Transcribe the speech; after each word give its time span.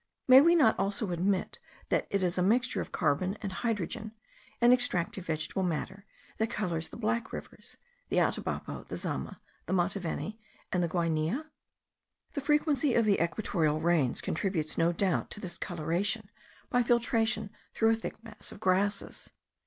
May 0.27 0.41
we 0.41 0.55
not 0.55 0.79
also 0.79 1.11
admit, 1.11 1.59
that 1.89 2.07
it 2.09 2.23
is 2.23 2.39
a 2.39 2.41
mixture 2.41 2.81
of 2.81 2.91
carbon 2.91 3.37
and 3.39 3.51
hydrogen, 3.53 4.13
an 4.59 4.73
extractive 4.73 5.27
vegetable 5.27 5.61
matter, 5.61 6.07
that 6.39 6.49
colours 6.49 6.89
the 6.89 6.97
black 6.97 7.31
rivers, 7.31 7.77
the 8.09 8.17
Atabapo, 8.17 8.87
the 8.87 8.95
Zama, 8.95 9.39
the 9.67 9.73
Mataveni, 9.73 10.39
and 10.71 10.81
the 10.81 10.87
Guainia? 10.89 11.45
The 12.33 12.41
frequency 12.41 12.95
of 12.95 13.05
the 13.05 13.21
equatorial 13.21 13.79
rains 13.79 14.21
contributes 14.21 14.75
no 14.75 14.91
doubt 14.91 15.29
to 15.29 15.39
this 15.39 15.59
coloration 15.59 16.31
by 16.71 16.81
filtration 16.81 17.51
through 17.75 17.91
a 17.91 17.95
thick 17.95 18.23
mass 18.23 18.51
of 18.51 18.59
grasses. 18.59 19.29